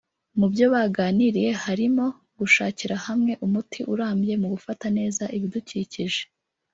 Mu 0.39 0.45
byo 0.51 0.65
baganiriye 0.73 1.51
harimo 1.63 2.05
gushakira 2.39 2.95
hamwe 3.05 3.33
umuti 3.45 3.79
urambye 3.93 4.33
mu 4.41 4.47
gufata 4.53 4.85
neza 4.97 5.23
ibidukikije 5.37 6.21